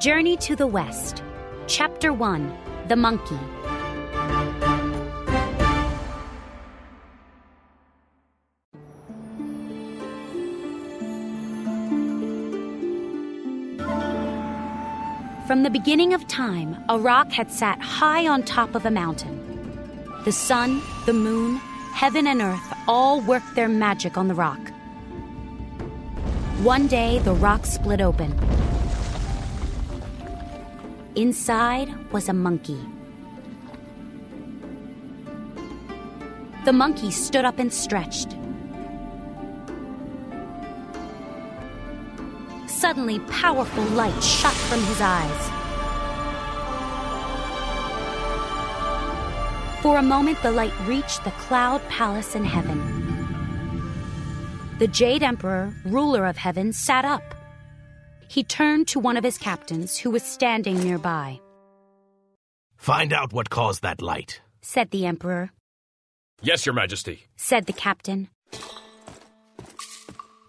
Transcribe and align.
Journey 0.00 0.38
to 0.38 0.56
the 0.56 0.66
West, 0.66 1.22
Chapter 1.66 2.10
1 2.10 2.56
The 2.88 2.96
Monkey. 2.96 3.36
From 15.46 15.64
the 15.64 15.68
beginning 15.70 16.14
of 16.14 16.26
time, 16.28 16.82
a 16.88 16.98
rock 16.98 17.30
had 17.30 17.50
sat 17.50 17.78
high 17.82 18.26
on 18.26 18.42
top 18.42 18.74
of 18.74 18.86
a 18.86 18.90
mountain. 18.90 19.36
The 20.24 20.32
sun, 20.32 20.80
the 21.04 21.12
moon, 21.12 21.56
heaven, 21.92 22.26
and 22.26 22.40
earth 22.40 22.72
all 22.88 23.20
worked 23.20 23.54
their 23.54 23.68
magic 23.68 24.16
on 24.16 24.28
the 24.28 24.34
rock. 24.34 24.70
One 26.62 26.86
day, 26.86 27.18
the 27.18 27.34
rock 27.34 27.66
split 27.66 28.00
open. 28.00 28.32
Inside 31.16 32.12
was 32.12 32.28
a 32.28 32.32
monkey. 32.32 32.78
The 36.64 36.72
monkey 36.72 37.10
stood 37.10 37.44
up 37.44 37.58
and 37.58 37.72
stretched. 37.72 38.36
Suddenly, 42.68 43.18
powerful 43.28 43.82
light 43.96 44.22
shot 44.22 44.54
from 44.54 44.80
his 44.84 45.00
eyes. 45.00 45.50
For 49.82 49.98
a 49.98 50.02
moment, 50.02 50.40
the 50.42 50.52
light 50.52 50.72
reached 50.86 51.24
the 51.24 51.32
cloud 51.32 51.82
palace 51.88 52.36
in 52.36 52.44
heaven. 52.44 52.78
The 54.78 54.86
Jade 54.86 55.24
Emperor, 55.24 55.74
ruler 55.84 56.24
of 56.24 56.36
heaven, 56.36 56.72
sat 56.72 57.04
up. 57.04 57.34
He 58.30 58.44
turned 58.44 58.86
to 58.88 59.00
one 59.00 59.16
of 59.16 59.24
his 59.24 59.36
captains 59.38 59.98
who 59.98 60.08
was 60.12 60.22
standing 60.22 60.78
nearby. 60.78 61.40
Find 62.76 63.12
out 63.12 63.32
what 63.32 63.50
caused 63.50 63.82
that 63.82 64.00
light. 64.00 64.40
Said 64.62 64.92
the 64.92 65.04
Emperor. 65.04 65.50
Yes, 66.40 66.64
Your 66.64 66.76
Majesty. 66.76 67.24
Said 67.36 67.66
the 67.66 67.72
captain. 67.72 68.28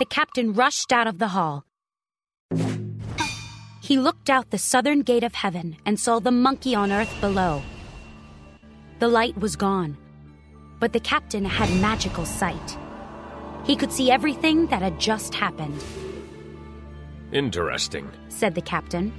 The 0.00 0.04
captain 0.10 0.54
rushed 0.54 0.92
out 0.92 1.06
of 1.06 1.20
the 1.20 1.28
hall. 1.28 1.64
He 3.80 3.96
looked 3.96 4.28
out 4.28 4.50
the 4.50 4.58
southern 4.58 5.02
gate 5.02 5.22
of 5.22 5.36
heaven 5.36 5.76
and 5.86 6.00
saw 6.00 6.18
the 6.18 6.32
monkey 6.32 6.74
on 6.74 6.90
earth 6.90 7.14
below. 7.20 7.62
The 8.98 9.06
light 9.06 9.38
was 9.38 9.54
gone, 9.54 9.96
but 10.80 10.92
the 10.92 11.06
captain 11.14 11.44
had 11.44 11.80
magical 11.80 12.26
sight. 12.26 12.76
He 13.62 13.76
could 13.76 13.92
see 13.92 14.10
everything 14.10 14.66
that 14.66 14.82
had 14.82 14.98
just 14.98 15.32
happened, 15.32 15.80
Interesting. 17.32 18.10
said 18.28 18.54
the 18.54 18.62
captain. 18.62 19.12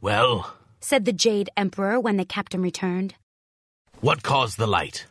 Well, 0.00 0.54
Said 0.80 1.04
the 1.04 1.12
Jade 1.12 1.50
Emperor 1.56 2.00
when 2.00 2.16
the 2.16 2.24
captain 2.24 2.62
returned. 2.62 3.14
what 4.00 4.22
caused 4.22 4.56
the 4.58 4.66
light? 4.66 5.06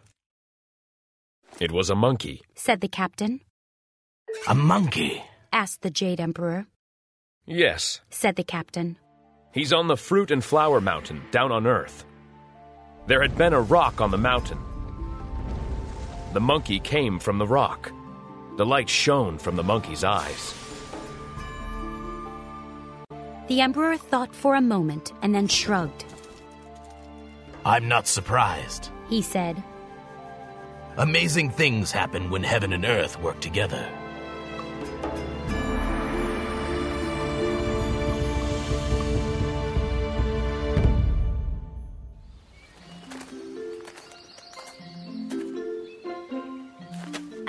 It 1.60 1.72
was 1.72 1.90
a 1.90 1.96
monkey. 1.96 2.42
Said 2.56 2.82
the 2.82 2.88
captain. 2.88 3.42
A 4.48 4.56
monkey. 4.56 5.24
Asked 5.54 5.82
the 5.82 5.90
Jade 5.92 6.20
Emperor. 6.20 6.66
Yes, 7.46 8.02
Said 8.10 8.36
the 8.36 8.44
captain. 8.44 8.98
he's 9.54 9.74
on 9.74 9.88
the 9.88 9.98
Fruit 9.98 10.32
and 10.32 10.44
Flower 10.44 10.80
Mountain 10.82 11.22
down 11.32 11.52
on 11.52 11.66
Earth. 11.68 12.06
There 13.08 13.22
had 13.22 13.36
been 13.38 13.54
a 13.54 13.62
rock 13.62 14.02
on 14.02 14.12
the 14.12 14.18
mountain. 14.18 14.60
The 16.34 16.40
monkey 16.40 16.80
came 16.80 17.18
from 17.20 17.40
the 17.40 17.48
rock. 17.48 17.92
The 18.60 18.66
light 18.66 18.90
shone 18.90 19.38
from 19.38 19.56
the 19.56 19.64
monkey's 19.64 20.04
eyes. 20.04 20.54
The 23.48 23.62
Emperor 23.62 23.96
thought 23.96 24.36
for 24.36 24.56
a 24.56 24.62
moment 24.62 25.14
and 25.22 25.34
then 25.34 25.48
shrugged. 25.48 26.04
I'm 27.64 27.88
not 27.88 28.06
surprised. 28.06 28.90
He 29.08 29.22
said, 29.22 29.64
Amazing 30.98 31.52
things 31.52 31.90
happen 31.94 32.30
when 32.30 32.44
heaven 32.44 32.74
and 32.74 32.84
earth 32.84 33.18
work 33.22 33.40
together. 33.40 33.90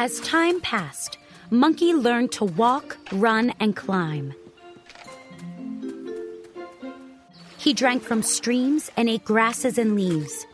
As 0.00 0.18
time 0.20 0.62
passed, 0.62 1.18
Monkey 1.50 1.92
learned 1.92 2.32
to 2.32 2.46
walk, 2.46 2.96
run, 3.12 3.52
and 3.60 3.76
climb. 3.76 4.32
He 7.58 7.74
drank 7.74 8.02
from 8.02 8.22
streams 8.22 8.90
and 8.96 9.10
ate 9.10 9.26
grasses 9.26 9.76
and 9.76 9.94
leaves. 9.94 10.46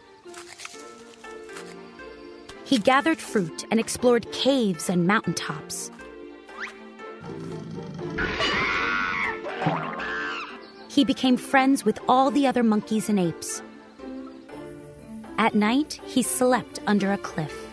He 2.65 2.79
gathered 2.79 3.19
fruit 3.19 3.65
and 3.71 3.79
explored 3.79 4.33
caves 4.33 4.91
and 4.91 5.07
mountaintops. 5.07 5.93
He 10.89 11.05
became 11.05 11.37
friends 11.37 11.85
with 11.85 12.01
all 12.09 12.33
the 12.33 12.49
other 12.49 12.65
monkeys 12.65 13.09
and 13.09 13.21
apes. 13.21 13.63
At 15.39 15.55
night, 15.55 16.01
he 16.05 16.25
slept 16.25 16.81
under 16.89 17.13
a 17.13 17.19
cliff. 17.19 17.66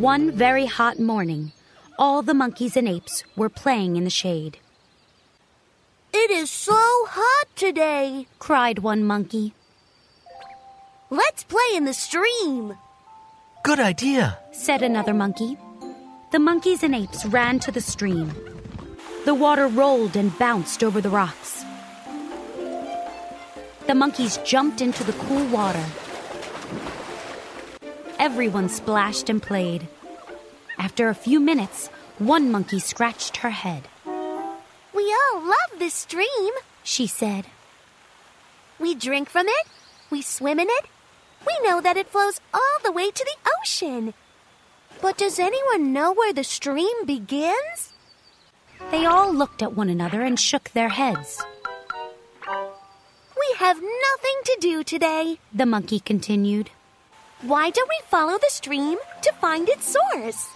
One 0.00 0.30
very 0.30 0.64
hot 0.64 0.98
morning, 0.98 1.52
all 1.98 2.22
the 2.22 2.32
monkeys 2.32 2.74
and 2.74 2.88
apes 2.88 3.22
were 3.36 3.50
playing 3.50 3.96
in 3.96 4.04
the 4.04 4.08
shade. 4.08 4.56
It 6.14 6.30
is 6.30 6.50
so 6.50 6.72
hot 6.74 7.48
today. 7.54 8.26
Cried 8.38 8.78
one 8.78 9.04
monkey. 9.04 9.52
Let's 11.10 11.44
play 11.44 11.74
in 11.74 11.84
the 11.84 11.92
stream. 11.92 12.78
Good 13.62 13.78
idea. 13.78 14.38
Said 14.52 14.80
another 14.80 15.12
monkey. 15.12 15.58
The 16.32 16.38
monkeys 16.38 16.82
and 16.82 16.94
apes 16.94 17.26
ran 17.26 17.58
to 17.58 17.70
the 17.70 17.82
stream. 17.82 18.32
The 19.26 19.34
water 19.34 19.66
rolled 19.66 20.16
and 20.16 20.32
bounced 20.38 20.82
over 20.82 21.02
the 21.02 21.10
rocks. 21.10 21.62
The 23.86 23.94
monkeys 23.94 24.38
jumped 24.46 24.80
into 24.80 25.04
the 25.04 25.12
cool 25.24 25.44
water. 25.48 25.84
Everyone 28.20 28.68
splashed 28.68 29.30
and 29.30 29.42
played. 29.42 29.88
After 30.76 31.08
a 31.08 31.14
few 31.14 31.40
minutes, 31.40 31.88
one 32.18 32.52
monkey 32.52 32.78
scratched 32.78 33.38
her 33.38 33.48
head. 33.48 33.88
We 34.04 35.16
all 35.18 35.40
love 35.40 35.78
this 35.78 35.94
stream. 35.94 36.52
She 36.82 37.06
said, 37.06 37.46
We 38.78 38.94
drink 38.94 39.30
from 39.30 39.46
it. 39.48 39.66
We 40.10 40.20
swim 40.20 40.60
in 40.60 40.68
it. 40.68 40.84
We 41.46 41.66
know 41.66 41.80
that 41.80 41.96
it 41.96 42.08
flows 42.08 42.42
all 42.52 42.78
the 42.84 42.92
way 42.92 43.10
to 43.10 43.24
the 43.24 43.50
ocean. 43.58 44.12
But 45.00 45.16
does 45.16 45.38
anyone 45.38 45.94
know 45.94 46.12
where 46.12 46.34
the 46.34 46.44
stream 46.44 47.06
begins? 47.06 47.94
They 48.90 49.06
all 49.06 49.32
looked 49.32 49.62
at 49.62 49.74
one 49.74 49.88
another 49.88 50.20
and 50.20 50.38
shook 50.38 50.68
their 50.70 50.90
heads. 50.90 51.42
We 52.46 53.56
have 53.56 53.78
nothing 53.78 54.38
to 54.44 54.58
do 54.60 54.84
today. 54.84 55.38
The 55.54 55.64
monkey 55.64 56.00
continued. 56.00 56.68
Why 57.42 57.70
don't 57.70 57.88
we 57.88 57.98
follow 58.08 58.36
the 58.36 58.50
stream 58.50 58.98
to 59.22 59.32
find 59.40 59.66
its 59.66 59.96
source? 59.96 60.46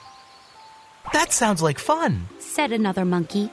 That 1.15 1.33
sounds 1.33 1.63
like 1.63 1.79
fun. 1.79 2.29
Said 2.41 2.73
another 2.73 3.07
monkey. 3.07 3.49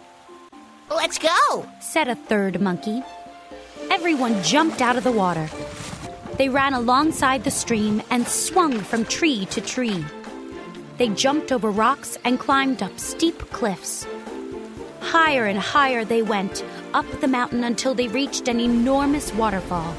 Let's 0.89 1.17
go. 1.17 1.65
Said 1.79 2.09
a 2.09 2.15
third 2.15 2.59
monkey. 2.59 3.01
Everyone 3.89 4.43
jumped 4.43 4.81
out 4.81 4.97
of 4.97 5.05
the 5.05 5.13
water. 5.13 5.49
They 6.37 6.49
ran 6.49 6.73
alongside 6.73 7.45
the 7.45 7.51
stream 7.51 8.01
and 8.09 8.27
swung 8.27 8.77
from 8.81 9.05
tree 9.05 9.45
to 9.45 9.61
tree. 9.61 10.03
They 10.97 11.07
jumped 11.07 11.53
over 11.53 11.71
rocks 11.71 12.17
and 12.25 12.37
climbed 12.37 12.83
up 12.83 12.99
steep 12.99 13.39
cliffs. 13.51 14.05
Higher 14.99 15.45
and 15.45 15.57
higher 15.57 16.03
they 16.03 16.21
went, 16.21 16.65
up 16.93 17.09
the 17.21 17.29
mountain 17.29 17.63
until 17.63 17.93
they 17.93 18.09
reached 18.09 18.49
an 18.49 18.59
enormous 18.59 19.33
waterfall. 19.33 19.95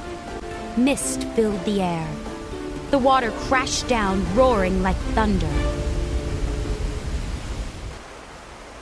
Mist 0.77 1.25
filled 1.29 1.65
the 1.65 1.81
air. 1.81 2.09
The 2.93 2.99
water 2.99 3.31
crashed 3.49 3.89
down, 3.89 4.23
roaring 4.37 4.83
like 4.83 4.97
thunder. 5.17 5.49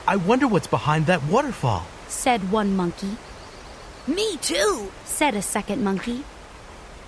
I 0.05 0.17
wonder 0.17 0.49
what's 0.49 0.67
behind 0.67 1.05
that 1.05 1.23
waterfall. 1.23 1.87
Said 2.09 2.51
one 2.51 2.75
monkey. 2.75 3.15
Me 4.07 4.35
too. 4.41 4.91
Said 5.05 5.33
a 5.33 5.41
second 5.41 5.81
monkey. 5.81 6.25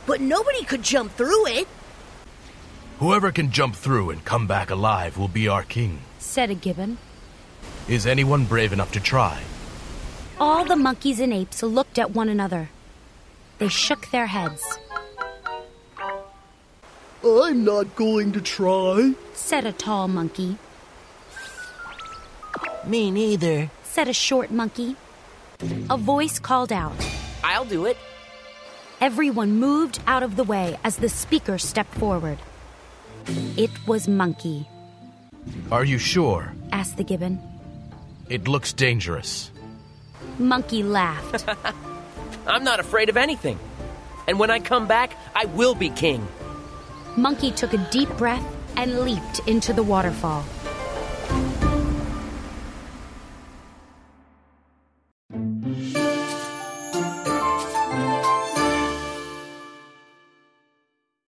But 0.05 0.21
nobody 0.21 0.63
could 0.63 0.81
jump 0.81 1.11
through 1.11 1.47
it. 1.47 1.67
Whoever 2.99 3.33
can 3.33 3.51
jump 3.51 3.75
through 3.75 4.11
and 4.11 4.23
come 4.23 4.47
back 4.47 4.69
alive 4.69 5.17
will 5.17 5.27
be 5.27 5.49
our 5.49 5.63
king. 5.63 5.99
Said 6.19 6.51
a 6.51 6.55
gibbon. 6.55 6.99
Is 7.89 8.07
anyone 8.07 8.45
brave 8.45 8.71
enough 8.71 8.93
to 8.93 9.01
try? 9.01 9.43
All 10.39 10.63
the 10.63 10.77
monkeys 10.77 11.19
and 11.19 11.33
apes 11.33 11.63
looked 11.63 11.99
at 11.99 12.11
one 12.11 12.29
another. 12.29 12.69
They 13.57 13.67
shook 13.67 14.09
their 14.11 14.27
heads. 14.27 14.63
I'm 17.25 17.63
not 17.63 17.95
going 17.95 18.31
to 18.33 18.41
try. 18.41 19.13
Said 19.33 19.65
a 19.65 19.71
tall 19.71 20.07
monkey. 20.07 20.57
Me 22.85 23.11
neither. 23.11 23.69
Said 23.83 24.07
a 24.07 24.13
short 24.13 24.51
monkey. 24.51 24.95
A 25.89 25.97
voice 25.97 26.39
called 26.39 26.71
out. 26.73 26.93
I'll 27.43 27.65
do 27.65 27.85
it. 27.85 27.97
Everyone 28.99 29.53
moved 29.59 29.99
out 30.07 30.23
of 30.23 30.35
the 30.35 30.43
way 30.43 30.77
as 30.83 30.97
the 30.97 31.09
speaker 31.09 31.57
stepped 31.57 31.93
forward. 31.95 32.37
It 33.57 33.71
was 33.87 34.07
Monkey, 34.07 34.67
Are 35.71 35.85
you 35.85 35.97
sure? 35.97 36.53
asked 36.71 36.97
the 36.97 37.03
gibbon. 37.03 37.39
It 38.29 38.47
looks 38.47 38.73
dangerous. 38.73 39.51
Monkey 40.39 40.83
laughed. 40.83 41.45
I'm 42.47 42.63
not 42.63 42.79
afraid 42.81 43.07
of 43.09 43.15
anything. 43.15 43.59
And 44.27 44.39
when 44.39 44.51
I 44.51 44.59
come 44.59 44.87
back, 44.87 45.15
I 45.35 45.45
will 45.45 45.75
be 45.75 45.89
king. 45.89 46.27
Monkey 47.15 47.51
took 47.51 47.73
a 47.73 47.89
deep 47.91 48.09
breath 48.17 48.43
and 48.75 49.01
leaped 49.01 49.39
into 49.45 49.71
the 49.71 49.83
waterfall. 49.83 50.43